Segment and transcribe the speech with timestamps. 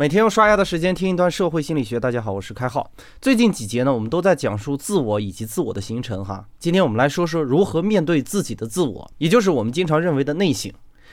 [0.00, 1.98] 每天用刷牙的时间听一段社会心理学。
[1.98, 2.88] 大家好，我是开浩。
[3.20, 6.24] 最近几节呢，我们都在讲述自我以及自我的形成。
[6.24, 10.72] 哈，今天我们来说说如何面对自己的自我，也就是我们经常认为的内省。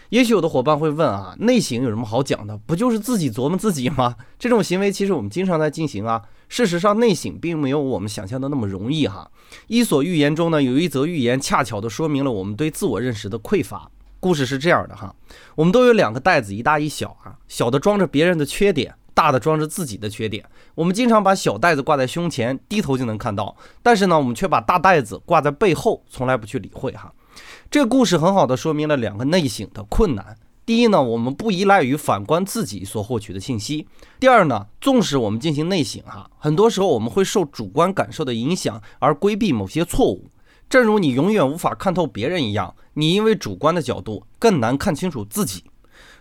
[0.10, 2.56] 也许有的伙伴会问啊，内省有什么好讲的？
[2.68, 4.18] 不就是自己琢磨自己吗？
[4.38, 6.22] 这种行为其实我们经常在进行啊。
[6.48, 9.28] 事实上，内省并没有我们想象的那么容易哈。
[9.66, 13.90] 《伊索寓言》中呢，有一则寓言，恰巧的说明了我们对自我认识的匮乏。
[14.26, 15.14] 故事是这样的哈，
[15.54, 20.44] 我们都有两个袋子，一大一小啊，小的装着别人的缺点，大的装着自己的缺点。
[20.74, 27.14] 我们经常把小袋子挂在胸前，低头就能看到，但是呢，我们却把大袋子挂在背后，从来不去理会哈。
[27.70, 30.36] 这个故事很好的说明了两个内省的困难。
[30.66, 33.86] 第一呢，我们不依赖于反观自己所获取的信息；
[34.20, 40.32] 第二呢，纵使我们进行内省哈，很多时候我们会受主观感受的影响而规避某些错误。
[40.76, 45.64] 正如你永远无法看透别人一样，你因为主观的角度更难看清楚自己。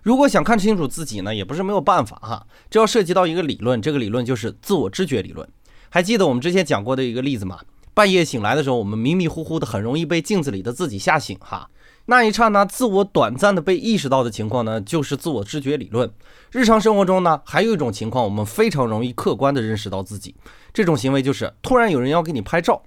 [0.00, 2.46] 如果想看清楚自己呢，也不是没有办法哈。
[2.70, 5.48] 这要涉及到一个理论，这个理论就是自我知觉理论。
[5.88, 7.58] 还记得我们之前讲过的一个例子吗？
[7.94, 11.68] 半夜醒来的时候，我们迷迷糊糊的，很容易被镜子里的自己吓醒哈。
[12.04, 16.08] 那一刹那，自我短暂的被意识到的情况呢，就是自我知觉理论。
[16.52, 20.36] 日常生活中呢，还有一种情况，我们非常容易客观的认识到自己。
[20.72, 22.80] 这种行为就是突然有人要给你拍照。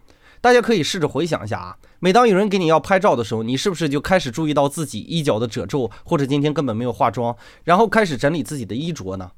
[0.48, 9.30] 大家可以试着回想一下啊，每当有人给你要拍照的时候，你是不是就开始注意到自己衣角的褶皱，或者今天根本没有化妆，然后开始整理自己的衣着呢？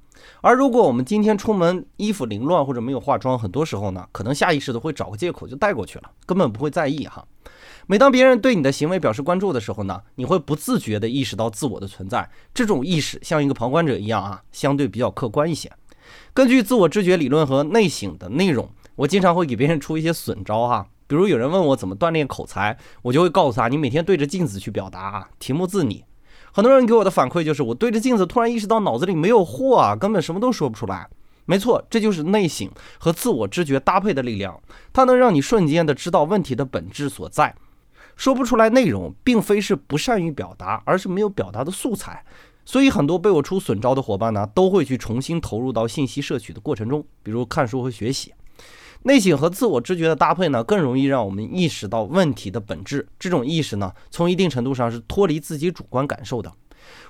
[0.42, 7.26] 而如果我们今天出门衣服凌乱或者没有化妆，很多时候呢，可能下意识的会找个借口就带过去了，根本不会在意哈。
[7.88, 15.72] 每当别人对你的行为表示关注的时候呢，你会不自觉的意识到自我的存在，这种意识像一个旁观者一样啊，相对比较客观一些。
[16.36, 18.70] 根据自我知觉理论和内省的内容。
[19.00, 26.06] 我经常会给别人出一些损招哈，比如有人问我怎么锻炼口才，我就会告诉他，你每天对着镜子去表达啊，题目自拟。
[26.54, 31.10] 很多人给我的反馈就是，我对着镜子突然意识到脑子里没有货啊，根本什么都说不出来。
[31.46, 34.62] 没错，这就是内省和自我知觉搭配的力量，
[34.94, 37.56] 它能让你瞬间的知道问题的本质所在。
[38.16, 42.24] 说不出来内容，并非是不善于表达，而是没有表达的素材。
[42.66, 48.32] 所以很多被我出损招的伙伴呢，都会去重新投入到信息摄取的过程中，比如看书和学习。
[49.04, 53.08] 内省和自我知觉的搭配呢，更容易让我们意识到问题的本质。
[53.18, 56.52] 这种意识呢，从一定程度上是脱离自己主观感受的。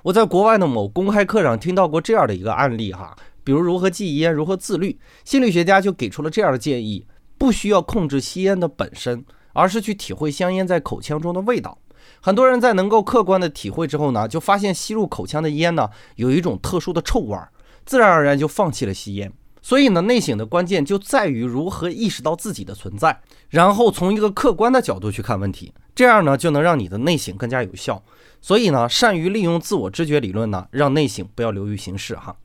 [0.04, 7.08] 我在国外的某公开课上听到过这样的一个案例哈，比如如何戒烟、如何自律，心理学家就给出了这样的建议：
[7.38, 11.78] 不需要控制吸烟的本身，而是去体会香烟在口腔中的味道。
[12.22, 17.50] 很多人在能够客观的体会之后呢，就发现吸入口腔的烟呢，有一种特殊的臭味儿，
[17.86, 19.32] 自然而然就放弃了吸烟。
[19.62, 28.02] 所以呢，内省的关键就在于如何意识到自己的存在，然后从一个客观的角度去看问题，这样呢就能让你的内省更加有效。
[28.42, 32.36] 所以呢，善于利用自我知觉理论呢，让内省不要流于形式哈。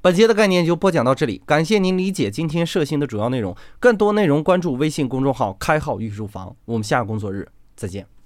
[0.00, 3.54] 本节的概念就播讲到这里，感谢您理解今天涉新的主要内容。
[3.78, 7.46] 更多内容关注微信公众号“开号预书房”，我们下个工作日
[7.76, 8.21] 再见。